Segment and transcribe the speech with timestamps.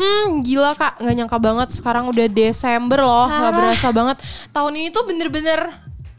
[0.00, 4.16] Hmm gila kak nggak nyangka banget sekarang udah Desember loh nggak berasa banget
[4.50, 5.60] tahun ini tuh bener-bener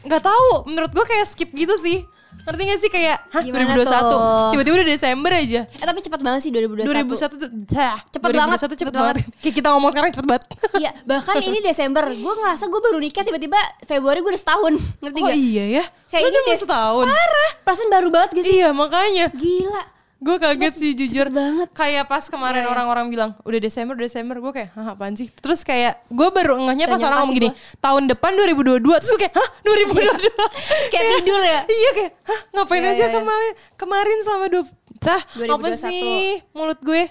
[0.02, 2.06] nggak tahu menurut gue kayak skip gitu sih
[2.42, 4.20] ngerti gak sih kayak hah Gimana 2021 tuh?
[4.50, 6.90] tiba-tiba udah Desember aja Eh tapi cepat banget sih 2021.
[6.90, 9.14] 2021 tuh dah, Cepet 2021 banget, cepet, cepet banget.
[9.38, 10.44] Kayak kita ngomong sekarang cepet banget.
[10.82, 15.18] Iya, bahkan ini Desember, gue ngerasa gue baru nikah tiba-tiba Februari gue udah setahun, ngerti
[15.22, 15.36] oh gak?
[15.38, 15.84] iya ya.
[16.10, 17.06] Kayak Lu ini udah setahun.
[17.06, 18.54] Parah, perasaan baru banget gak sih?
[18.58, 19.26] Iya makanya.
[19.30, 19.82] Gila.
[20.22, 21.66] Gue kaget sih jujur banget.
[21.72, 22.70] Kayak pas kemarin Iya, iya.
[22.70, 25.26] orang-orang bilang udah Desember, udah Desember gue kayak hah apaan sih?
[25.34, 29.34] Terus kayak gue baru ngehnya pas orang ngomong gini tahun depan 2022 terus gue kayak
[29.34, 30.30] hah 2022
[30.92, 31.60] Kayak tidur ya?
[31.64, 34.62] Iya kayak hah ngapain Iya, aja kemarin kemarin selama dua
[34.96, 35.82] tah apa 2021.
[35.82, 36.14] sih
[36.52, 37.02] mulut gue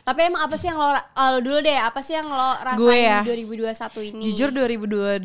[0.00, 2.76] Tapi emang apa sih yang lo, ah, lo dulu deh, apa sih yang lo rasain
[2.78, 3.20] Gue ya.
[3.20, 4.20] di 2021 ini?
[4.26, 5.24] Jujur 2021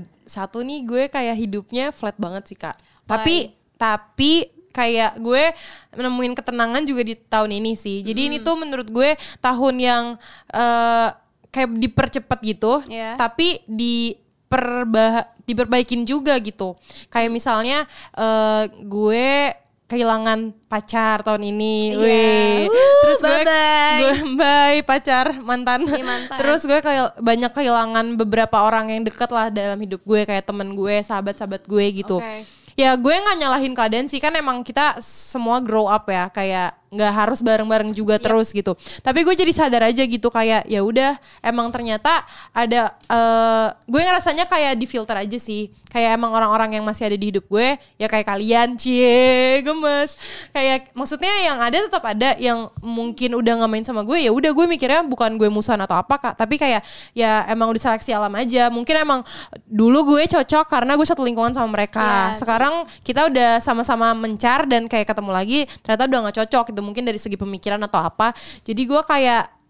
[0.61, 2.75] nih gue kayak hidupnya flat banget sih kak.
[3.03, 5.55] Tapi tapi kayak gue
[5.95, 8.03] nemuin ketenangan juga di tahun ini sih.
[8.03, 8.45] Jadi ini Hmm.
[8.45, 10.03] tuh menurut gue tahun yang
[10.51, 11.07] eh,
[11.49, 12.83] kayak dipercepat gitu.
[12.91, 13.15] Iya.
[13.15, 14.19] Tapi di
[15.45, 16.75] diperbaikin juga gitu.
[17.07, 21.75] Kayak misalnya eh, gue kehilangan pacar tahun ini.
[21.93, 22.01] Iya.
[22.01, 22.59] Wih.
[22.67, 23.41] Wuh, Terus gue
[24.01, 25.85] gue bye pacar mantan.
[25.85, 26.37] Iya, mantan.
[26.41, 30.73] Terus gue kayak banyak kehilangan beberapa orang yang deket lah dalam hidup gue kayak temen
[30.73, 32.17] gue, sahabat-sahabat gue gitu.
[32.17, 32.64] Oke.
[32.75, 34.19] Ya gue nggak nyalahin keadaan sih.
[34.19, 36.27] Kan emang kita semua grow up ya.
[36.27, 38.73] Kayak nggak harus bareng-bareng juga terus gitu.
[39.03, 42.23] Tapi gue jadi sadar aja gitu kayak ya udah emang ternyata
[42.55, 45.69] ada eh gue ngerasanya kayak di filter aja sih.
[45.91, 50.15] Kayak emang orang-orang yang masih ada di hidup gue ya kayak kalian cie gemes.
[50.51, 54.51] Kayak maksudnya yang ada tetap ada yang mungkin udah nggak main sama gue ya udah
[54.51, 56.33] gue mikirnya bukan gue musuhan atau apa kak.
[56.35, 56.83] Tapi kayak
[57.15, 58.67] ya emang udah seleksi alam aja.
[58.71, 59.21] Mungkin emang
[59.67, 62.31] dulu gue cocok karena gue satu lingkungan sama mereka.
[62.31, 66.81] Iya, Sekarang kita udah sama-sama mencar dan kayak ketemu lagi ternyata udah nggak cocok gitu
[66.85, 68.31] mungkin dari segi pemikiran atau apa.
[68.61, 69.64] Jadi gue kayak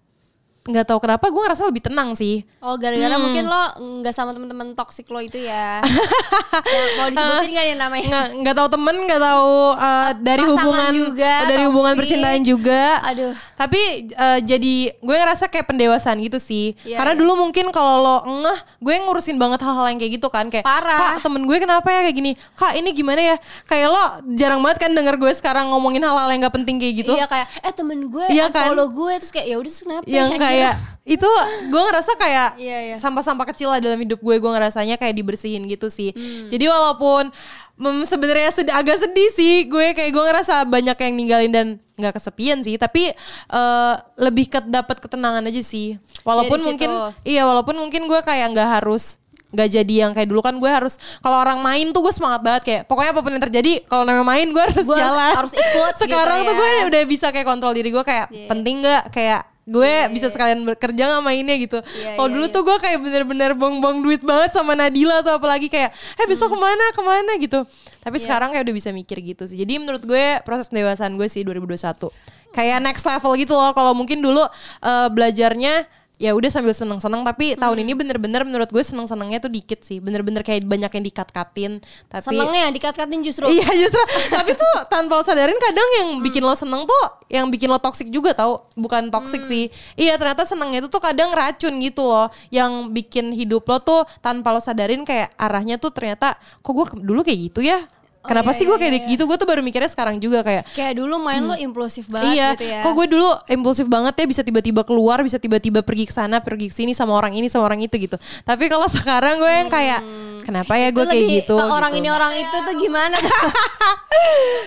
[0.65, 2.41] nggak tahu kenapa gue ngerasa lebih tenang sih.
[2.57, 3.21] Oh gara-gara Hmm.
[3.21, 3.63] mungkin lo
[4.01, 5.77] nggak sama temen-temen toksik lo itu ya.
[6.65, 8.07] Yang mau disebutin nggak nih namanya?
[8.07, 11.99] nggak nggak tahu temen nggak tahu uh, dari Pasangan hubungan juga, dari hubungan toksik.
[12.01, 13.33] percintaan juga Aduh.
[13.55, 13.81] tapi
[14.11, 17.19] uh, jadi gue ngerasa kayak pendewasaan gitu sih Iya, karena iya.
[17.19, 20.97] dulu mungkin kalau lo ngeh gue ngurusin banget hal-hal yang kayak gitu kan kayak Parah.
[21.13, 24.03] kak temen gue kenapa ya kayak gini kak ini gimana ya kayak lo
[24.33, 27.47] jarang banget kan denger gue sekarang ngomongin hal-hal yang gak penting kayak gitu Iya kayak
[27.61, 28.73] eh temen gue Iya kan?
[28.73, 30.39] gue terus kayak ya udah kenapa yang anjir?
[30.55, 30.75] Kayak
[31.15, 31.29] itu
[31.65, 32.95] gue ngerasa kayak Iya, iya.
[32.95, 36.49] sampah-sampah kecil lah dalam hidup gue gue ngerasanya kayak dibersihin gitu sih Hmm.
[36.49, 37.29] jadi walaupun
[37.75, 42.13] mm, sebenarnya sed- agak sedih sih gue kayak gue ngerasa banyak yang ninggalin dan nggak
[42.13, 43.13] kesepian sih tapi
[43.47, 46.89] eh, lebih ke dapat ketenangan aja sih walaupun Dari mungkin
[47.23, 50.97] iya walaupun mungkin gue kayak nggak harus nggak jadi yang kayak dulu kan gue harus
[51.19, 54.27] kalau orang main tuh gue semangat banget kayak pokoknya apa pun yang terjadi kalau namanya
[54.27, 56.57] main gue harus harus- jalan harus ikut gitu sekarang tuh ya.
[56.57, 58.49] gue udah bisa kayak kontrol diri gue kayak Iya.
[58.49, 61.81] penting nggak kayak gue bisa sekalian bekerja nggak mainnya gitu.
[61.81, 62.53] Iya, Kalau iya, dulu iya.
[62.53, 66.61] tuh gue kayak bener-bener bong-bong duit banget sama Nadila atau apalagi kayak, eh besok Hmm.
[66.61, 67.59] ke mana ke mana gitu.
[67.99, 68.23] Tapi Iya.
[68.29, 69.57] sekarang kayak udah bisa mikir gitu sih.
[69.57, 72.13] Jadi menurut gue proses pendewasaan gue sih 2021
[72.53, 73.73] kayak next level gitu loh.
[73.73, 74.45] Kalau mungkin dulu
[74.81, 77.83] eh, belajarnya ya udah sambil seneng-seneng tapi tahun Hmm.
[77.83, 79.99] ini bener-bener menurut gue seneng-senengnya tuh dikit sih.
[79.99, 83.51] Bener-bener kayak banyak yang dikat-katin tapi senengnya dikat-katin justru.
[83.51, 83.99] Iya justru.
[84.35, 88.07] Tapi tuh tanpa lo sadarin kadang yang bikin lo seneng tuh Yang bikin lo toxic
[88.13, 88.69] juga tau.
[88.79, 89.67] Bukan toxic sih.
[89.99, 92.31] Iya ternyata senengnya itu tuh kadang racun gitu loh.
[92.47, 97.25] Yang bikin hidup lo tuh Tanpa lo sadarin kayak arahnya tuh ternyata Kok gue dulu
[97.25, 97.81] kayak gitu ya
[98.25, 99.11] Kenapa iya, sih gue iya, kayak iya.
[99.13, 102.49] gitu Gue tuh baru mikirnya sekarang juga kayak Kayak dulu main lo impulsif banget iya,
[102.57, 102.81] gitu ya.
[102.81, 106.67] kok gue dulu impulsif banget ya bisa tiba-tiba keluar, bisa tiba-tiba pergi ke sana, pergi
[106.69, 108.17] ke sini sama orang ini sama orang itu gitu.
[108.43, 110.01] Tapi kalau sekarang gue yang kayak
[110.45, 111.55] kenapa ya gue kayak lebih gitu?
[111.57, 112.01] ke orang gitu.
[112.01, 113.17] ini orang itu tuh gimana?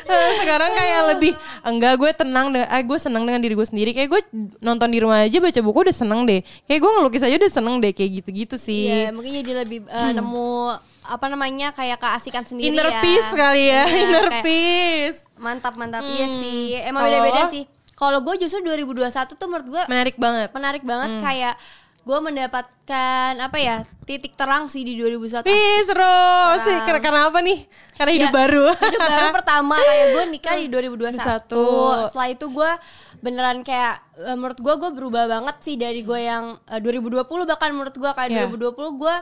[0.08, 1.32] Eh, sekarang kayak lebih
[1.64, 4.20] enggak gue tenang dengan eh, gue seneng dengan diri gue sendiri kayak gue
[4.60, 7.76] nonton di rumah aja baca buku udah seneng deh kayak gue ngelukis aja udah seneng
[7.80, 12.68] deh kayak gitu-gitu sih Iya, mungkin jadi lebih eh, nemu apa namanya kayak keasikan sendiri
[12.70, 13.00] inner ya.
[13.00, 16.76] peace kali ya Iya, inner kayak peace Mantap mantap iya sih.
[16.76, 17.50] Emang Kalau beda-beda lo?
[17.50, 17.64] sih.
[17.94, 21.54] Kalau gue justru 2021 tuh menurut gue menarik banget menarik banget kayak
[22.00, 26.24] gue mendapatkan apa ya titik terang sih di 2021 Ih seru
[26.62, 27.58] sih karena, karena apa nih
[27.94, 31.66] karena hidup Ya, baru hidup baru pertama kayak gue nikah di 2021 Satu.
[32.04, 32.70] setelah itu gue
[33.18, 37.70] beneran kayak eh, menurut gue gue berubah banget sih dari gue yang eh, 2020 bahkan
[37.70, 38.46] menurut gue kayak Iya.
[38.48, 39.16] 2020 gue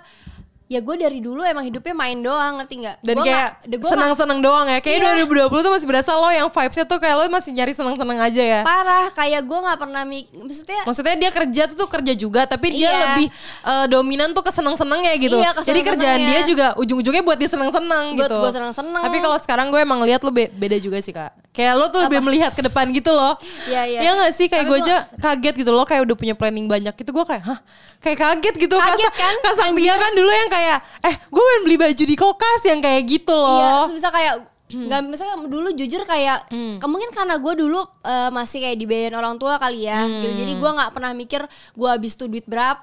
[0.66, 3.50] ya gue dari dulu emang hidupnya main doang ngerti nggak dan Gua kayak
[3.86, 5.22] senang-senang doang ya kayak Iya.
[5.22, 8.60] 2020 tuh masih berasa lo yang vibesnya tuh kayak lo masih nyari senang-senang aja ya
[8.62, 12.66] parah kayak gue nggak pernah mik maksudnya Maksudnya dia kerja tuh tuh kerja juga tapi
[12.72, 12.98] dia Iya.
[13.00, 13.26] lebih
[13.62, 15.36] eh, dominan tuh ke seneng-seneng ya gitu.
[15.36, 16.30] Iya, Jadi kerjaan keseneng-senengnya.
[16.34, 18.36] dia juga ujung-ujungnya buat dia seneng-seneng Buat gitu.
[18.36, 19.02] gua seneng-seneng.
[19.02, 21.30] Tapi kalau sekarang gue emang lihat lo be- beda juga sih kak.
[21.52, 23.38] Kayak lo tuh lebih melihat ke depan gitu loh.
[23.64, 24.00] Iya, iya.
[24.02, 24.46] Iya gak sih?
[24.46, 25.84] Kayak gue aja kaget gitu loh.
[25.84, 27.10] Kayak udah punya planning banyak gitu.
[27.10, 27.58] Gue kayak, hah?
[27.98, 28.76] Kayak kaget gitu.
[28.76, 29.34] Kaget kan?
[29.40, 33.03] Kak Saktia kan dulu yang kayak, eh gue pengen beli baju di kokas yang kayak
[33.05, 33.85] gitu loh.
[33.85, 34.35] Iya, bisa kayak
[34.88, 36.82] nggak misalnya dulu jujur kayak Hmm.
[36.82, 40.26] mungkin karena gue dulu eh, masih kayak dibayarin orang tua kali ya gitu.
[40.35, 40.61] jadi Hmm.
[40.61, 41.41] gue nggak pernah mikir
[41.73, 42.82] gue habis tuh duit berapa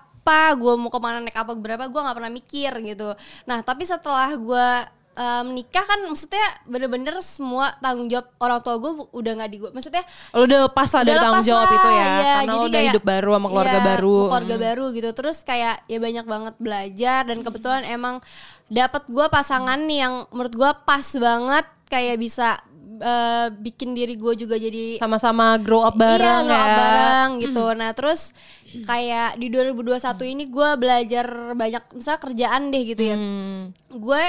[0.56, 3.12] gue mau ke mana naik apa berapa gue nggak pernah mikir gitu
[3.44, 4.68] nah tapi setelah gue
[5.13, 9.69] eh, menikah kan maksudnya bener-bener semua tanggung jawab orang tua gue udah nggak di gue
[9.69, 11.94] maksudnya Lo udah lepas lah dari Udah tanggung jawab lah, itu ya.
[11.94, 12.10] iya.
[12.10, 14.18] Karena Jadi lo udah kayak- hidup baru sama keluarga iya, baru.
[14.25, 18.15] keluarga baru gitu terus kayak ya banyak banget belajar dan kebetulan emang
[18.68, 22.57] dapat gue pasangan nih yang menurut gue pas banget kayak bisa
[23.03, 26.77] eh, bikin diri gue juga jadi Sama-sama grow up bareng iya, grow up ya.
[26.79, 27.65] bareng gitu.
[27.75, 28.31] Nah terus
[28.73, 33.17] kayak di 2021 ini gue belajar banyak misalnya kerjaan deh gitu ya.
[33.19, 33.69] Hmm.
[33.94, 34.23] gue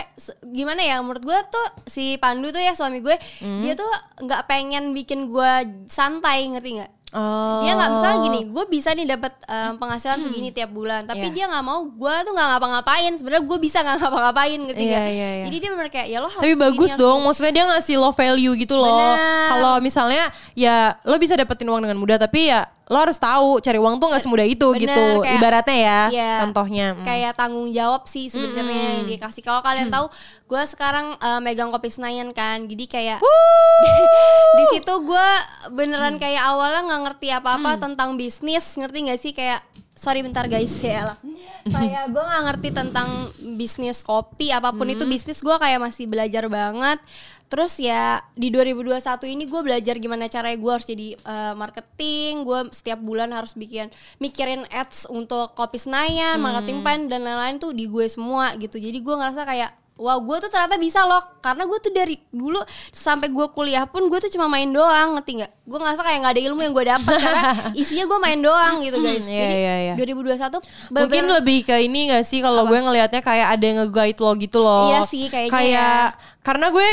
[0.52, 3.16] gimana ya menurut gue tuh si Pandu tuh ya suami gue
[3.64, 3.88] dia tuh
[4.20, 5.52] nggak pengen bikin gue
[5.88, 7.62] santai ngerti nggak Oh.
[7.62, 11.31] dia nggak misalnya gini gue bisa nih dapat um, penghasilan segini tiap bulan tapi Iya.
[11.31, 15.06] dia nggak mau gue tuh nggak ngapa-ngapain sebenarnya gue bisa nggak ngapa-ngapain ngerti Iya, nggak?
[15.08, 15.44] iya, iya.
[15.46, 17.26] jadi dia benar kayak ya lo harus Tapi bagus harus dong, gini.
[17.31, 19.14] maksudnya dia ngasih lo value gitu loh.
[19.46, 23.76] Kalau misalnya ya lo bisa dapetin uang dengan mudah, tapi ya lo harus tahu cari
[23.76, 25.04] uang tuh nggak semudah itu Bener, gitu.
[25.19, 26.86] kayak- Ibaratnya ya, Iya, contohnya.
[26.92, 27.00] Mm.
[27.02, 28.60] kayak tanggung jawab sih sebenarnya
[28.94, 29.40] yang dikasih.
[29.40, 30.12] Kalau kalian tahu
[30.44, 33.19] gue sekarang uh, megang kopi Senayan kan jadi kayak
[34.56, 35.28] di situ gue
[35.70, 39.32] beneran kayak awalnya nggak ngerti apa-apa tentang bisnis ngerti nggak sih?
[39.32, 39.64] Kayak
[39.94, 41.19] sorry bentar guys ya lah.
[41.64, 43.08] Kayak gue nggak ngerti tentang
[43.54, 47.00] bisnis kopi apa pun itu bisnis gue kayak masih belajar banget
[47.46, 48.99] terus ya di 2021
[49.29, 53.88] ini gue belajar gimana caranya gue harus jadi uh, marketing gue setiap bulan harus bikin
[54.19, 58.96] mikirin ads untuk kopi Senayan marketing plan dan lain-lain tuh di gue semua gitu jadi
[58.96, 62.58] gue ngerasa kayak Wow, gue tuh ternyata bisa loh, karena gue tuh dari dulu
[62.91, 65.52] sampai gue kuliah pun gue tuh cuma main doang, ngerti nggak?
[65.62, 67.43] Gue ngerasa kayak nggak ada ilmu yang gue dapet karena
[67.79, 69.23] isinya gue main doang gitu guys.
[69.23, 69.94] iya, Jadi iya, iya.
[69.94, 70.43] 2021 Mungkin
[70.91, 74.58] bener-bener- lebih ke ini gak sih kalau gue ngelihatnya kayak ada yang nge-guide lo gitu
[74.58, 74.82] loh.
[74.91, 76.05] Iya sih, kayaknya Kayak
[76.44, 76.88] karena gue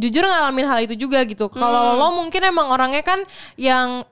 [0.00, 1.46] jujur ngalamin hal itu juga gitu.
[1.46, 1.98] Kalau Hmm.
[2.00, 3.20] lo mungkin emang orangnya kan
[3.54, 4.02] yang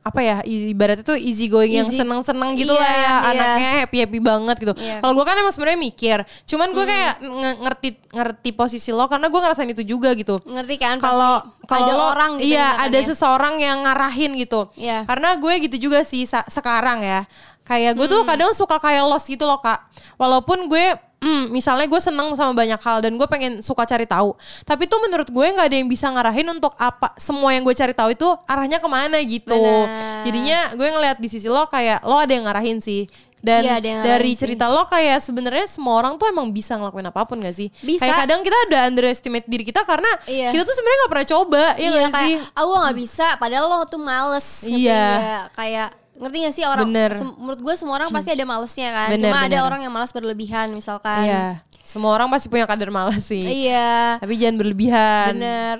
[0.00, 2.00] apa ya ibaratnya tuh easy going yang Easy.
[2.00, 3.16] seneng-seneng gitu Iya, lah ya iya.
[3.30, 4.72] anaknya happy happy banget gitu.
[4.72, 4.98] Hmm.
[4.98, 9.28] Kalau gue kan emang sebenarnya mikir, cuman gue kayak nge- ngerti ngerti posisi lo karena
[9.28, 10.40] gue ngerasain itu juga gitu.
[10.42, 13.06] ngerti kan Kalau kalau orang gitu iya ada ya.
[13.06, 14.72] seseorang yang ngarahin gitu.
[14.74, 15.04] Iya.
[15.04, 17.28] Karena gue gitu juga sih sekarang ya.
[17.62, 18.14] Kayak gue Hmm.
[18.14, 19.78] tuh kadang suka kayak lost gitu loh kak.
[20.16, 20.84] Walaupun gue
[21.18, 24.32] hmm, misalnya gue seneng sama banyak hal dan gue pengen suka cari tahu.
[24.62, 27.92] Tapi tuh menurut gue nggak ada yang bisa ngarahin untuk apa semua yang gue cari
[27.92, 29.52] tahu itu arahnya ke mana gitu.
[29.54, 30.24] Benar.
[30.24, 33.04] Jadinya gue ngeliat di sisi lo kayak lo ada yang ngarahin sih.
[33.38, 34.36] Dan Iya, ada dari ngarahin sih.
[34.36, 37.72] cerita lo kayak sebenarnya semua orang tuh emang bisa ngelakuin apa pun gak sih?
[37.78, 38.04] Bisa.
[38.04, 40.52] Kayak kadang kita udah underestimate diri kita karena Iya.
[40.52, 42.36] kita tuh sebenarnya nggak pernah coba, ya iya nggak kayak sih?
[42.50, 45.48] ah gue nggak bisa padahal lo tuh males Iya.
[45.52, 45.88] kayak
[46.20, 47.10] ngerti gak sih orang Bener.
[47.34, 49.64] menurut gue semua orang pasti ada malesnya kan Bener, cuma ada bener.
[49.64, 51.44] orang yang malas berlebihan misalkan Iya.
[51.80, 53.40] Semua orang pasti punya kadar malas sih.
[53.40, 55.32] iya Tapi jangan berlebihan.
[55.34, 55.76] Bener.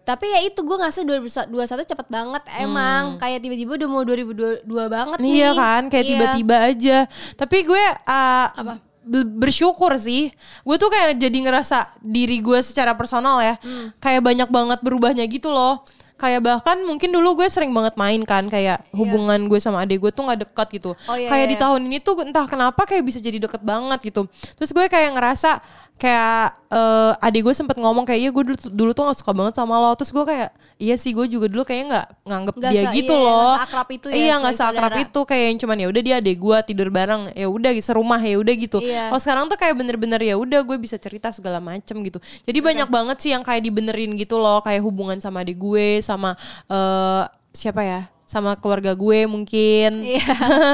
[0.00, 1.48] Tapi ya itu gue ngerasa 2021
[1.82, 5.26] cepet banget emang kayak tiba-tiba udah mau 2022 banget nih.
[5.26, 5.36] Hmm.
[5.36, 6.10] Iya kan, kayak Iya.
[6.12, 6.98] tiba-tiba aja.
[7.34, 8.46] Tapi gue uh,
[9.02, 10.28] be- bersyukur sih.
[10.60, 13.96] Gue tuh kayak jadi ngerasa diri gue secara personal ya, Hmm.
[13.98, 15.82] kayak banyak banget berubahnya gitu loh.
[16.24, 20.08] Kayak bahkan mungkin dulu gue sering banget main kan, kayak hubungan gue sama adik gue
[20.08, 20.96] tuh nggak dekat gitu.
[21.04, 21.62] Oh, iya, kayak iya, di iya.
[21.68, 24.24] tahun ini tuh entah kenapa kayak bisa jadi deket banget gitu.
[24.56, 25.60] Terus gue kayak ngerasa
[25.94, 29.54] kayak eh, adik gue sempet ngomong kayak iya gue dulu, dulu tuh gak suka banget
[29.56, 29.94] sama lo.
[29.94, 33.14] Terus gue kayak iya sih gue juga dulu kayaknya nggak nganggep Nggak dia se- gitu
[33.14, 33.30] iya, loh.
[33.30, 36.36] nggak seakrab itu ya, Iya nggak seakrab itu kayak yang cuman ya udah dia adek
[36.36, 38.78] gue tidur bareng ya udah gitu serumah ya udah gitu.
[38.82, 39.02] Iya.
[39.14, 42.18] Kalau sekarang tuh kayak bener-bener ya udah gue bisa cerita segala macem gitu.
[42.42, 46.34] Jadi banyak banget sih yang kayak dibenerin gitu loh kayak hubungan sama adik gue sama
[46.66, 47.22] eh
[47.54, 48.00] siapa ya
[48.34, 49.90] sama keluarga gue mungkin.
[50.02, 50.26] Iya.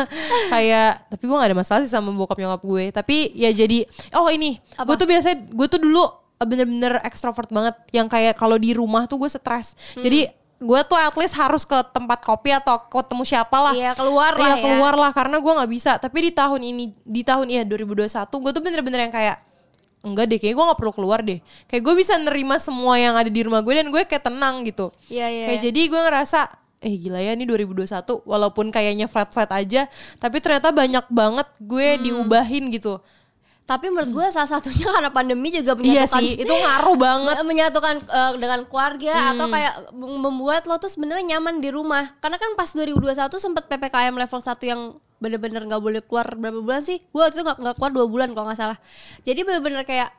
[0.53, 2.85] kayak tapi gue gak ada masalah sih sama bokap nyokap gue.
[2.89, 3.85] Tapi ya jadi
[4.17, 6.01] oh ini gue tuh biasanya gue tuh dulu
[6.41, 7.77] bener-bener ekstrovert banget.
[7.93, 9.77] Yang kayak kalau di rumah tuh gue stres.
[9.93, 10.09] Hmm.
[10.09, 13.73] jadi gue tuh at least harus ke tempat kopi atau ketemu siapa lah.
[13.73, 14.63] Iya, keluar lah Iya, ya.
[14.65, 15.97] keluar lah karena gue nggak bisa.
[15.97, 19.37] Tapi di tahun ini di tahun iya 2021 gue tuh bener-bener yang kayak
[20.01, 21.41] enggak deh kayak gue nggak perlu keluar deh.
[21.65, 24.93] Kayak gue bisa nerima semua yang ada di rumah gue dan gue kayak tenang gitu.
[25.09, 25.45] Iya, iya.
[25.49, 26.41] kayak jadi gue ngerasa
[26.81, 27.87] eh gila ya ini 2021
[28.25, 29.85] walaupun kayaknya flat-flat aja
[30.17, 32.03] tapi ternyata banyak banget gue Hmm.
[32.03, 32.99] diubahin gitu
[33.63, 37.95] Tapi menurut gue salah satunya karena pandemi juga iya menyatukan sih itu ngaruh banget menyatukan
[38.03, 39.31] eh, dengan keluarga Hmm.
[39.31, 42.11] atau kayak mem- membuat lo tuh sebenarnya nyaman di rumah.
[42.19, 44.81] Karena kan pas 2021 sempat PPKM level 1 yang
[45.17, 46.99] bener-bener nggak boleh keluar berapa bulan sih?
[47.07, 48.79] Gue waktu itu nggak nggak keluar dua bulan kalau nggak salah.
[49.23, 50.11] Jadi bener-bener kayak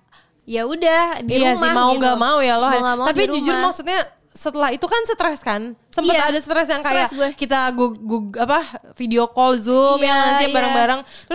[0.41, 1.99] ya udah di iya rumah sih mau gitu.
[1.99, 3.67] nggak mau ya lo Mau mau tapi jujur rumah.
[3.67, 3.99] maksudnya
[4.31, 7.29] setelah itu kan stres kan sempet Iya, ada stres yang kayak stres gue.
[7.35, 10.55] kita gu, gu- apa video call zoom Iya, yang sih iya.
[10.55, 11.27] bareng-bareng terus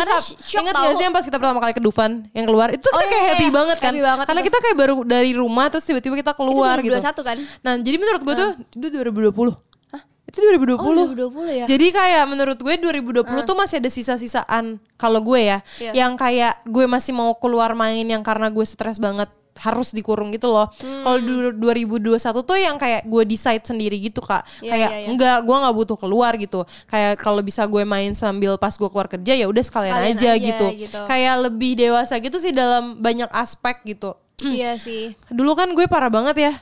[0.49, 0.83] Karena tau.
[0.83, 3.13] gak sih yang pas kita pertama kali ke Dufan yang keluar itu kita Oh, kayak
[3.15, 3.53] iya, happy iya.
[3.53, 4.49] banget kan Happy banget karena itu.
[4.49, 7.37] kita kayak baru dari rumah terus tiba-tiba kita keluar itu gitu 2021 kan?
[7.61, 9.53] nah jadi menurut gue tuh itu 2020
[9.87, 10.03] Hah?
[10.25, 10.93] itu 2020 Oh,
[11.31, 11.65] 2020 ya?
[11.67, 15.93] jadi kayak menurut gue 2020 tuh masih ada sisa-sisaan kalau gue ya Iya.
[15.95, 19.29] yang kayak gue masih mau keluar main yang karena gue stres banget
[19.61, 20.69] harus dikurung gitu loh.
[20.81, 21.03] Hmm.
[21.03, 24.45] Kalau du- 2021 tuh yang kayak gue decide sendiri gitu kak.
[24.61, 25.09] Iya, kayak iya, iya.
[25.09, 26.61] enggak, gue nggak butuh keluar gitu.
[26.87, 30.29] Kayak kalau bisa gue main sambil pas gue keluar kerja ya udah sekalian, Sekalian aja,
[30.33, 30.67] aja gitu.
[30.89, 31.01] gitu.
[31.09, 34.15] Kayak lebih dewasa gitu sih dalam banyak aspek gitu.
[34.45, 35.17] Iya sih.
[35.33, 36.53] Dulu kan gue parah banget ya.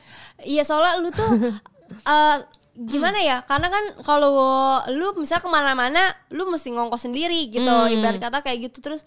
[0.43, 1.27] Iya soalnya lu tuh
[2.15, 2.37] eh,
[2.75, 3.43] gimana ya?
[3.43, 4.31] Karena kan kalau
[4.91, 7.67] lu misal ke mana-mana, lu mesti ngongkos sendiri gitu.
[7.67, 7.91] Hmm.
[7.91, 9.03] Ibarat kata kayak gitu terus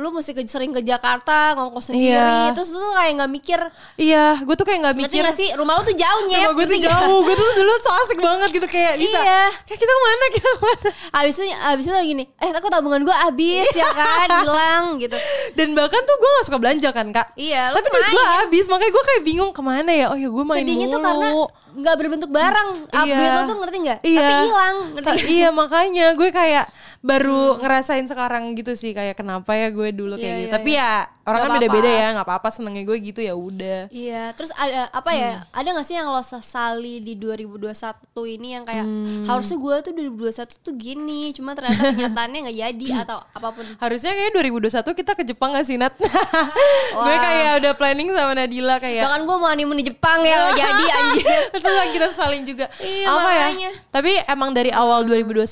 [0.00, 2.16] lu mesti ke, sering ke Jakarta ngongkos sendiri.
[2.16, 2.56] Iya.
[2.56, 3.60] Terus lu tuh kayak nggak mikir.
[4.00, 5.22] Iya, gue tuh kayak nggak mikir.
[5.22, 5.48] gak sih?
[5.52, 6.40] Rumah lu tuh jauh nyet.
[6.48, 6.92] Rumah gue tuh nggak?
[7.04, 9.18] jauh, gue tuh dulu so asik banget gitu kayak bisa.
[9.20, 9.42] Iya.
[9.68, 10.88] Kayak kita ke mana, kita ke mana.
[11.20, 15.16] Abis itu, abis itu gini, eh aku tabungan gue habis ya kan, hilang gitu.
[15.54, 18.92] Dan bahkan tuh gue gak suka belanja kan kak Iya, Tapi duit gue habis Makanya
[18.92, 21.28] gue kayak bingung ke mana ya Oh ya gue main Sedihnya mulu tuh karena
[21.70, 22.68] nggak berbentuk barang.
[23.06, 23.30] Iya.
[23.30, 23.98] lo tuh ngerti nggak?
[24.02, 24.18] Iya.
[24.18, 25.18] Tapi hilang, ngerti?
[25.30, 26.66] Iya makanya gue kayak
[27.00, 30.70] Baru ngerasain sekarang gitu sih Kayak kenapa ya gue dulu kayak Iya, gitu iya, Tapi
[30.76, 30.88] iya.
[31.08, 34.90] ya orang kan beda-beda ya nggak apa-apa senengnya gue gitu ya udah Iya, terus ada
[34.90, 35.32] apa ya?
[35.40, 35.56] Hmm.
[35.56, 37.70] Ada gak sih yang lo sesali di 2021
[38.30, 39.24] ini yang kayak Hmm.
[39.24, 43.64] harusnya gue tuh 2021 tuh gini, cuma ternyata kenyataannya nggak jadi atau apa pun.
[43.76, 45.94] Harusnya kayak 2021 kita ke Jepang gak sih Nat?
[47.00, 50.56] gue kayak udah planning sama Nadila kayak Bahkan gue mau honeymoon di Jepang ya nggak
[50.56, 51.26] jadi anjir.
[51.52, 53.70] itu yang kita salin juga Iya, apa makanya.
[53.70, 55.46] ya tapi emang dari awal 2021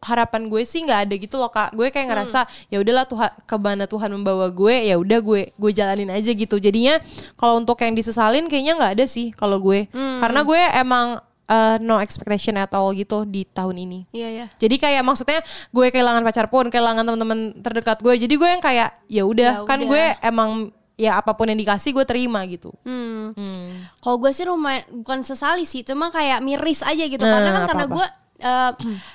[0.00, 1.94] harapan gue sih nggak ada gitu loh kak gue Hmm.
[1.94, 6.10] kayak ngerasa ya udahlah Tuhan ke mana Tuhan membawa gue ya udah gue gue jalanin
[6.10, 6.98] aja gitu jadinya
[7.34, 10.18] kalau untuk yang disesalin kayaknya nggak ada sih kalau gue Hmm.
[10.18, 11.06] karena gue emang
[11.46, 14.46] uh, no expectation at all gitu di tahun ini Iya ya.
[14.56, 18.90] jadi kayak maksudnya gue kehilangan pacar pun kehilangan teman-teman terdekat gue jadi gue yang kayak
[19.06, 19.88] ya udah Ya kan udah.
[19.88, 20.50] gue emang
[20.96, 23.30] ya apa pun yang dikasih gue terima gitu Hmm.
[23.32, 23.84] Hmm.
[23.98, 27.18] Kalau gue sih rumah bukan sesali sih, cuma kayak miris aja gitu.
[27.18, 27.96] Nah, karena kan karena apa-apa.
[27.96, 28.06] gue
[28.38, 28.70] eh,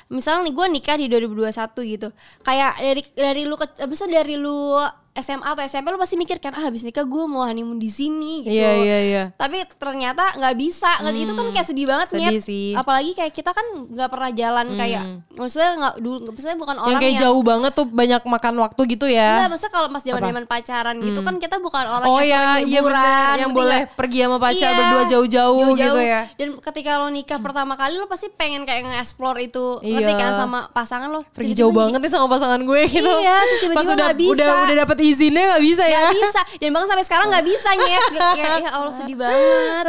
[0.09, 1.47] misalnya nih gue nikah di 2021
[1.89, 2.07] gitu.
[2.41, 4.77] Kayak dari dari lu ke, bisa dari lu
[5.13, 8.43] SMA atau SMP lu pasti mikir kan ah habis nikah gue mau honeymoon di sini
[8.43, 8.55] gitu.
[8.55, 9.23] Iya, iya, iya.
[9.33, 10.87] Tapi ternyata nggak bisa.
[10.99, 12.41] Nggak- Itu kan kayak sedih banget Sedih Nyet.
[12.41, 12.71] sih.
[12.73, 15.03] Apalagi kayak kita kan nggak pernah jalan kayak
[15.33, 19.05] maksudnya nggak dulu maksudnya bukan orang yang kayak jauh banget tuh banyak makan waktu gitu
[19.05, 19.47] Enggak, ya.
[19.47, 22.79] maksudnya kalau pas zaman-zaman pacaran gitu kan kita bukan orang Oh yang ya, sering iya
[22.79, 23.35] liburan, benar.
[23.37, 23.97] Yang boleh nggak?
[23.97, 26.21] pergi sama pacar Iya, berdua jauh-jauh gitu ya.
[26.33, 29.99] Dan ketika lo nikah pertama kali lo pasti pengen kayak nge-explore itu, Iya.
[29.99, 31.21] ngerti kan sama pasangan lo.
[31.27, 33.11] Pergi jauh banget nih sama pasangan gue gitu.
[33.19, 34.31] Iya, terus tiba-tiba Pas udah bisa.
[34.33, 36.01] udah udah dapat izinnya nggak bisa ya.
[36.07, 36.41] Gak bisa.
[36.61, 39.85] Dan bahkan sampai sekarang gak bisa nyet Kayak ya Allah sedih banget.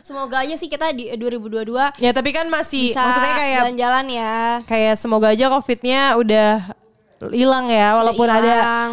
[0.00, 4.36] Semoga aja sih kita di 2022 ya tapi kan masih Bisa maksudnya kayak jalan-jalan ya.
[4.64, 6.74] kayak semoga aja covidnya udah
[7.24, 8.42] hilang ya walaupun hilang.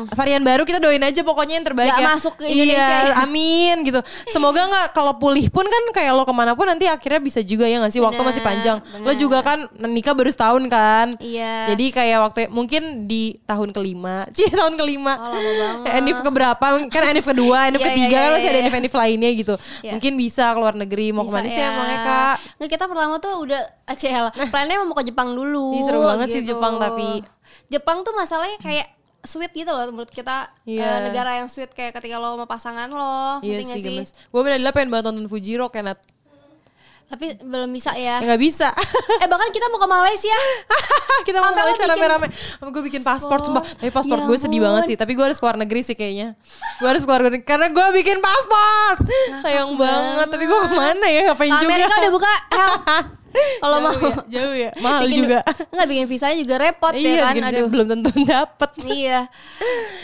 [0.05, 3.07] ada varian baru kita doain aja pokoknya yang terbaik Nggak ya masuk ke Indonesia Iya,
[3.07, 3.15] ya.
[3.21, 7.19] amin gitu semoga nggak kalau pulih pun kan kayak lo ke mana pun nanti akhirnya
[7.19, 9.17] bisa juga ya nggak sih waktu masih panjang lo bener.
[9.17, 14.49] juga kan nikah baru setahun kan Iya Jadi kayak waktu mungkin di tahun kelima, cie
[14.49, 16.65] tahun kelima, Oh, lama enif keberapa?
[16.87, 18.63] Kan enif kedua, enif Iya, ketiga iya, kan iya, masih ada iya.
[18.63, 19.55] enif-enif lainnya gitu.
[19.81, 19.91] Iya.
[19.93, 21.69] Mungkin bisa keluar negeri mau Bisa ke mana sih ya.
[21.69, 22.35] emangnya kak?
[22.57, 26.41] Nggak kita pertama tuh udah ACL Plannya mau ke Jepang dulu Ih, seru banget sih
[26.41, 26.55] gitu.
[26.55, 27.23] Jepang, tapi-
[27.71, 28.87] Jepang tuh masalahnya kayak
[29.21, 30.81] sweet gitu loh menurut kita Iya.
[30.81, 34.09] eh, negara yang sweet kayak ketika lo sama pasangan lo Iya nggak sih gemes.
[34.27, 35.99] Gue bener pengen banget nonton Fuji Rock ya Nat.
[37.11, 38.71] tapi belum bisa ya Ya nggak bisa.
[39.19, 40.31] eh bahkan kita mau ke Malaysia
[41.27, 42.27] Kita mau lo Malaysia rame-rame.
[42.71, 43.61] Gue bikin paspor sumpah.
[43.61, 44.97] Tapi paspor Ya gue sedih banget sih.
[44.97, 46.39] Tapi gue harus keluar negeri sih kayaknya.
[46.79, 49.03] Gue harus keluar negeri karena gue bikin paspor.
[49.43, 50.27] Sayang banget.
[50.31, 51.21] Tapi gue ke mana ya?
[51.29, 51.67] Ngapain juga?
[51.67, 52.33] Amerika udah buka.
[53.63, 54.71] kalau mau ya, jauh ya.
[54.83, 55.39] Mahal bikin, juga.
[55.71, 58.69] nggak bikin visanya juga repot iya, ya kan bikin aduh belum tentu dapet.
[58.91, 59.19] iya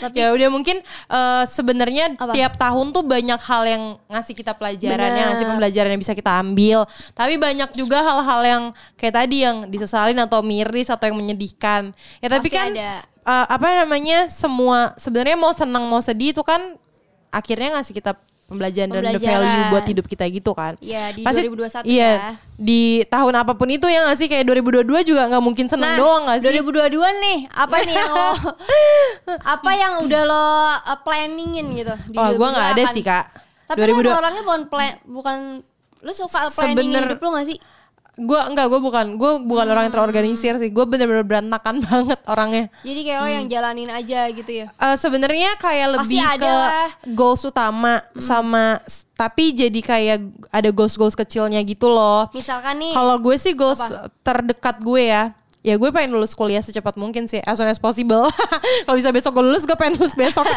[0.00, 2.04] tapi ya udah mungkin eh, sebenarnya
[2.34, 5.18] tiap tahun tuh banyak hal yang ngasih kita pelajaran Bener.
[5.18, 8.62] yang ngasih pembelajaran yang bisa kita ambil tapi banyak juga hal-hal yang
[8.96, 11.92] kayak tadi yang disesalin atau miris atau yang menyedihkan
[12.22, 12.92] ya tapi Pasti kan ada.
[13.04, 16.78] eh, apa namanya semua sebenarnya mau senang mau sedih itu kan
[17.28, 18.16] akhirnya ngasih kita
[18.48, 19.44] pembelajaran, dan the Pembelajaran.
[19.44, 22.30] value buat hidup kita gitu kan Iya, di Pasti- 2021 iya, ya.
[22.54, 25.98] di tahun apa pun itu ya nggak sih kayak 2022 juga nggak mungkin seneng Nah,
[25.98, 26.88] doang nggak sih 2022
[27.18, 28.30] nih, apa nih yang lo
[29.54, 30.44] apa yang udah lo
[30.80, 32.94] uh, planningin gitu di Wah, gue nggak ada 2022?
[32.94, 33.24] sih kak.
[33.68, 35.36] Tapi kan orangnya bukan plan, bukan
[36.00, 37.58] lu suka planning Sebener- hidup lo gak sih?
[38.18, 40.74] Gue enggak, gue bukan, gue bukan orang yang terorganisir sih.
[40.74, 42.64] Gue bener-bener berantakan banget orangnya.
[42.82, 44.66] Jadi kayak lo yang jalanin aja gitu ya.
[44.74, 46.90] Eh Sebenarnya kayak Pasti lebih ada ke lah.
[47.14, 48.82] goals utama sama,
[49.14, 50.18] tapi jadi kayak
[50.50, 53.82] ada goals goals kecilnya gitu loh Misalkan nih kalau gue sih goals
[54.22, 55.34] terdekat gue ya
[55.68, 58.24] ya gue pengen lulus kuliah secepat mungkin sih as soon as possible.
[58.88, 60.48] Kalau bisa besok gue lulus gue pengen lulus besok.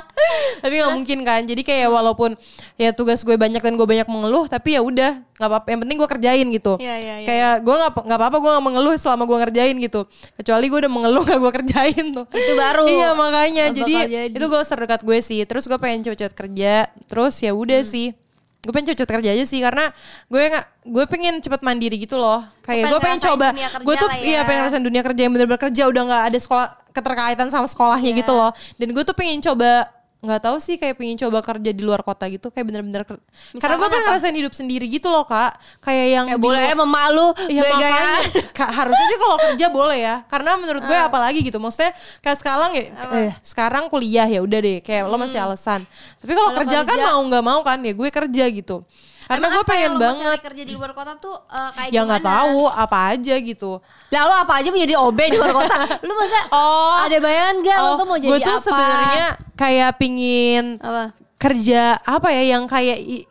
[0.64, 1.44] Tapi nggak mungkin kan.
[1.44, 2.32] Jadi kayak walaupun
[2.80, 5.66] ya tugas gue banyak dan gue banyak mengeluh tapi ya udah nggak apa-apa.
[5.68, 6.72] Yang penting gue kerjain gitu.
[6.80, 7.26] Iya, iya, iya.
[7.28, 10.00] kayak gue nggak nggak apa-apa gue nggak mengeluh selama gue ngerjain gitu.
[10.40, 12.24] Kecuali gue udah mengeluh gak gue kerjain tuh.
[12.32, 12.84] Itu baru.
[12.88, 13.64] Iya makanya.
[13.68, 14.32] Jadi, jadi.
[14.32, 15.44] itu goals terdekat gue sih.
[15.44, 16.88] Terus gue pengen cepet-cepet kerja.
[17.04, 17.92] Terus ya udah Hmm.
[17.92, 18.16] sih
[18.64, 19.92] gue pengen cepet-cepet kerja aja sih karena
[20.26, 24.16] gue nggak gue pengen cepet mandiri gitu loh kayak gue pengen coba gue tuh lah
[24.18, 24.24] ya.
[24.24, 28.10] iya pengen ngerasain dunia kerja yang bener-bener kerja udah nggak ada sekolah keterkaitan sama sekolahnya
[28.10, 28.20] Iya.
[28.24, 29.93] gitu loh dan gue tuh pengen coba
[30.24, 33.86] nggak tahu sih kayak pengen coba kerja di luar kota gitu kayak bener-bener karena gue
[33.86, 33.96] apa?
[34.00, 35.54] ngerasain hidup sendiri gitu loh kak.
[35.78, 38.08] Kayak yang Ya di boleh luar- emang malu Iya gaya-gayaan.
[38.24, 38.50] makanya.
[38.50, 42.70] Kak, harusnya sih kalau kerja boleh ya karena menurut gue apalagi gitu maksudnya kayak sekarang
[42.72, 45.84] ya eh, sekarang kuliah ya udah deh kayak lo masih alasan.
[46.18, 48.76] Tapi kalau Kalau kerja, kan kerja- mau nggak mau kan ya gue kerja gitu
[49.24, 52.60] karena gue pengen banget cari kerja di luar kota tuh eh, kayak ya nggak tahu
[52.66, 55.76] apa aja gitu Lah lu apa aja mau jadi OB di luar kota?
[56.06, 56.94] Lu masa Oh.
[57.00, 58.62] ada bayangan gak lu tuh mau jadi gue tuh apa?
[58.62, 61.04] sebenarnya kayak pingin apa?
[61.36, 63.26] kerja apa ya yang kayak i-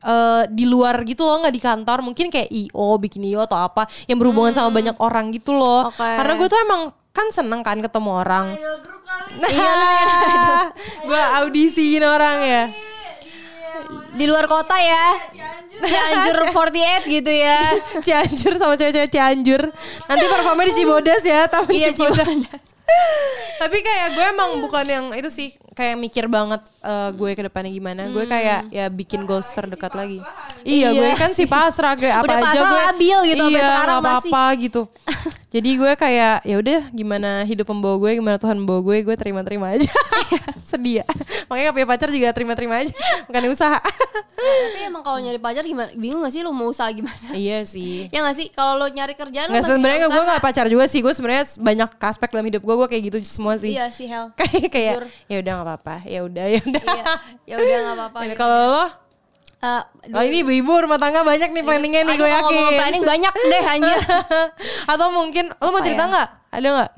[0.00, 3.86] eh, di luar gitu loh nggak di kantor mungkin kayak io bikin io atau apa
[4.04, 5.94] yang berhubungan sama banyak orang gitu loh Hmm.
[5.94, 6.16] Oke.
[6.16, 8.46] karena gue tuh emang kan seneng kan ketemu orang
[9.44, 10.56] Iya, lu ya.
[11.04, 12.62] gue audisiin orang ya
[14.12, 15.04] Di luar kota ya.
[15.82, 17.58] Cianjur 48 gitu ya.
[18.06, 19.62] Cianjur sama cewek-cewek Cianjur
[20.06, 22.28] nanti performnya di Cibodas ya taman Iya, Cibodas.
[23.62, 27.70] tapi kayak gue emang bukan yang itu sih kayak mikir banget eh, gue ke depannya
[27.70, 28.02] gimana.
[28.08, 30.18] Gue kayak ya bikin goals terdekat lagi.
[30.18, 30.28] Iya,
[30.62, 30.68] Hmm.
[30.68, 32.82] Iya gue kan si pasrah kayak apa Udah aja pasrah gue.
[32.88, 34.82] labil gitu, sampai iya sekarang nggak apa-apa gitu.
[35.52, 39.66] Jadi gue kayak ya udah gimana hidup membawa gue gimana Tuhan membawa gue gue terima-terima
[39.70, 39.90] aja.
[40.70, 41.06] Sedih ya.
[41.44, 42.94] Makanya gak punya pacar juga terima-terima aja
[43.26, 43.76] bukan usaha.
[44.32, 45.92] Tapi emang kalau nyari pacar gimana?
[45.92, 47.36] Bingung gak sih lu mau usaha gimana?
[47.36, 48.08] iya sih.
[48.08, 48.48] Ya gak sih?
[48.48, 51.90] Kalau lu nyari kerjaan lu pasti sebenarnya gue gak pacar juga sih gue sebenarnya banyak
[52.00, 53.76] aspek dalam hidup gue gue kayak gitu semua sih.
[53.76, 54.32] Iya sih Hel.
[54.40, 54.94] kayak kayak
[55.28, 57.04] ya udah nggak apa-apa ya udah ya udah Iya.
[57.44, 58.18] Ya udah gak apa-apa.
[58.24, 58.36] Gitu.
[58.42, 58.84] kalau lo
[59.62, 63.62] Eh, oh ini ibu-ibu rumah tangga banyak nih planningnya nih gue yakin planning banyak deh
[63.64, 63.98] anjir.
[64.90, 66.10] atau mungkin lo mau cerita ya?
[66.10, 66.90] nggak ada nggak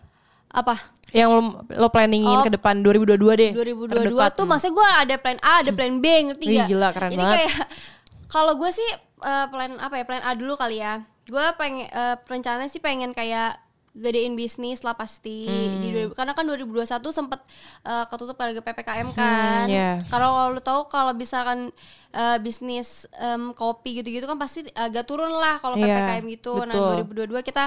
[0.55, 0.74] Apa?
[1.12, 2.40] yang lo, lo planningin Oh.
[2.40, 4.31] ke depan 2022 deh 2022 Terdekat.
[4.33, 6.66] tuh maksudnya gue ada plan A, ada plan B, ngerti gak?
[6.66, 7.37] gila, keren Jadi banget.
[7.38, 7.55] kayak
[8.33, 8.88] kalau gue sih
[9.20, 10.05] eh, plan apa ya?
[10.05, 11.05] Plan A dulu kali ya.
[11.24, 13.61] Gue pengen eh, rencananya sih pengen kayak
[13.94, 15.78] gedein bisnis lah pasti Hmm.
[15.78, 17.38] di 2000 karena kan 2021 sempet
[17.80, 19.66] eh, ketutup gara PPKM kan.
[19.66, 20.02] iya.
[20.04, 21.70] Kalau lu tahu kalau misalkan
[22.11, 26.54] eh, bisnis em, kopi gitu-gitu kan pasti agak turun lah kalau Iya, PPKM gitu.
[26.61, 27.38] Nah, betul.
[27.38, 27.64] 2022 kita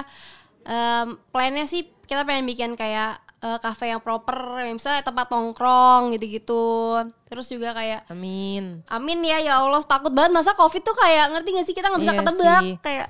[0.62, 4.34] em, plannya sih kita pengen bikin kayak cafe yang proper,
[4.66, 6.98] misalnya tempat nongkrong gitu-gitu.
[7.24, 11.48] Terus juga kayak amin Amin ya ya Allah takut banget masa covid tuh kayak ngerti
[11.52, 12.74] gak sih kita nggak bisa Iya ketebak sih.
[12.82, 13.08] kayak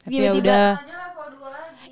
[0.00, 0.56] ya tiba-tiba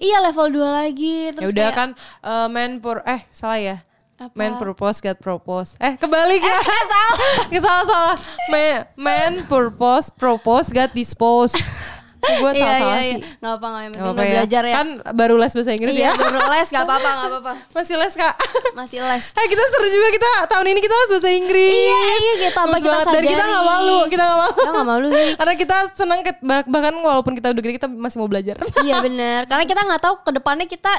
[0.01, 1.89] iya level 2 lagi ya terus udah kayak, kan
[2.23, 3.77] eh, man pur eh salah ya.
[4.17, 4.33] Apa?
[4.33, 5.77] Man purpose God propose.
[5.77, 6.41] Eh kebalik.
[6.41, 7.17] Ya eh, salah.
[7.53, 8.17] Salah salah.
[8.49, 11.53] Man, man purpose propose God dispose
[12.27, 13.17] Gue salah iya salah iya sih.
[13.17, 14.75] Iya nggak apa nggak yang penting apa udah belajar ya.
[14.77, 16.11] Kan baru les bahasa Inggris iya ya.
[16.27, 16.69] baru les.
[16.69, 17.53] Nggak apa-apa nggak apa-apa.
[17.77, 18.35] Masih les kak.
[18.75, 19.25] Masih les.
[19.33, 20.09] Eh kita seru juga.
[20.13, 21.73] Kita tahun ini kita les bahasa Inggris.
[21.73, 23.07] Iya, iya, kita apa kita banget.
[23.07, 23.53] Dan kita sadari.
[23.53, 24.55] gak malu Kita gak malu.
[24.57, 26.21] Kita nggak malu sih Karena kita senang
[26.67, 28.57] Bahkan walaupun kita udah gede Kita masih mau belajar.
[28.87, 29.41] Iya bener.
[29.47, 30.93] Karena kita nggak tahu ke depannya kita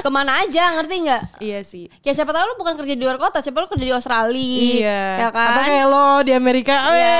[0.00, 1.22] ke mana aja ngerti nggak?
[1.38, 1.86] Iya sih.
[2.02, 5.02] Ya siapa tahu lu bukan kerja di luar kota siapa lu kerja di Australia Iya.
[5.22, 5.48] ya kan?
[5.54, 6.76] Atau kayak lo di Amerika.
[6.90, 7.16] Iya.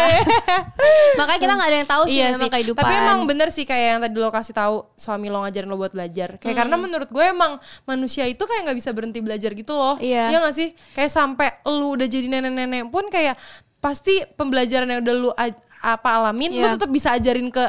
[1.19, 2.51] Makanya kita nggak ada yang tahu sih iya memang sih.
[2.51, 2.83] kehidupan.
[2.83, 5.91] Tapi emang bener sih kayak yang tadi lo kasih tahu suami lo ngajarin lo buat
[5.91, 6.37] belajar.
[6.37, 9.97] Kayak karena menurut gue emang manusia itu kayak nggak bisa berhenti belajar gitu loh.
[9.99, 10.29] Iya.
[10.29, 10.69] Iya gak sih?
[10.93, 13.35] Kayak sampai lo udah jadi nenek-nenek pun kayak
[13.79, 15.31] pasti pembelajaran yang udah lo
[15.79, 16.75] apa alamin lo Iya.
[16.75, 17.63] tetap bisa ajarin ke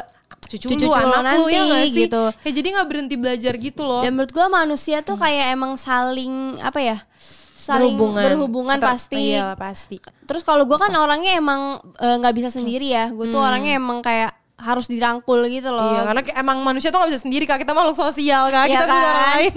[0.50, 2.04] cucu, Cucu lu, lu anak lu ya nanti, gak sih?
[2.08, 2.24] gitu.
[2.42, 4.02] Kayak jadi nggak berhenti belajar gitu loh.
[4.02, 6.98] Dan menurut gue manusia tuh kayak emang saling apa ya?
[7.60, 9.36] Saling berhubungan, Ter- pasti.
[9.36, 10.02] Iya pasti.
[10.26, 13.12] Terus kalau gue kan orangnya emang eh, nggak bisa sendiri ya.
[13.14, 15.90] Gue tuh orangnya emang kayak harus dirangkul gitu loh.
[15.90, 18.86] Iya karena emang manusia tuh gak bisa sendiri kak Kita makhluk sosial kak Iya Kita
[18.86, 19.00] kan?
[19.00, 19.54] orang lain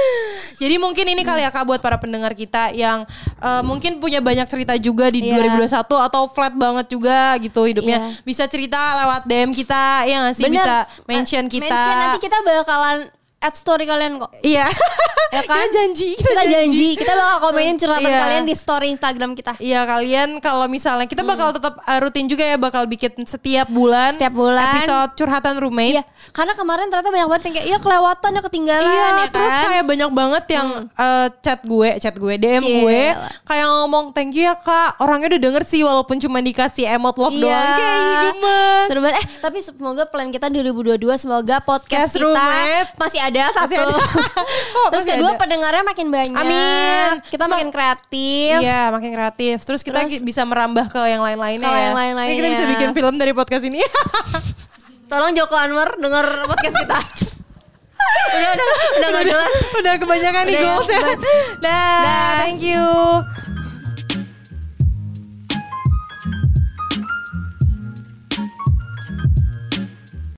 [0.62, 3.04] Jadi mungkin ini kali ya kak Buat para pendengar kita Yang
[3.36, 5.42] eh, mungkin punya banyak cerita juga Di Iya.
[5.58, 8.22] 2021 Atau flat banget juga gitu hidupnya Iya.
[8.22, 10.62] Bisa cerita lewat DM kita Ya gak sih Bener.
[10.62, 12.98] Bisa mention kita Mention nanti kita bakalan
[13.38, 14.32] add story kalian kok.
[14.40, 14.66] Iya.
[15.28, 15.58] Ya kan?
[15.58, 18.20] kita janji, kita, Kita janji, kita bakal komenin curhatan Iya.
[18.20, 19.58] kalian di story Instagram kita.
[19.58, 24.14] Iya kalian kalau misalnya kita bakal tetap uh, rutin juga ya bakal bikin setiap bulan
[24.14, 24.78] Setiap bulan.
[24.78, 25.98] episode curhatan roommate.
[25.98, 29.50] Iya, karena kemarin ternyata banyak banget yang kayak iya kelewatan ya ketinggalan Iya, ya terus
[29.52, 29.64] kan.
[29.66, 33.28] kayak banyak banget yang eh, chat gue, chat gue, DM gue, Cila.
[33.44, 37.34] kayak ngomong thank you ya kak, orangnya udah denger sih walaupun cuma dikasih emot love
[37.34, 37.42] Iya.
[37.42, 38.84] doang, kayak "Ih, gemes.
[38.86, 39.16] Seru banget.
[39.18, 42.90] Eh, tapi semoga plan kita 2022 semoga podcast Cast kita roommate.
[42.94, 43.74] masih ada satu.
[43.74, 43.96] Masih ada.
[44.74, 45.38] Kok Terus kedua ada?
[45.38, 46.36] pendengarnya makin banyak.
[46.38, 47.10] Amin.
[47.26, 48.56] Kita makin kreatif.
[48.60, 49.56] Iya, makin kreatif.
[49.62, 51.82] Terus kita Terus- bisa merambah ke yang lain-lainnya Ke ya.
[51.90, 52.36] yang lain-lainnya.
[52.38, 53.82] Kita bisa bikin film dari podcast ini.
[55.10, 56.98] Tolong Joko Anwar denger podcast kita.
[58.36, 58.66] udah udah
[58.98, 59.52] udah gak jelas.
[59.78, 61.00] Udah kebanyakan nih Udah ya, goals ya.
[61.62, 62.32] Dah.
[62.42, 63.55] thank you.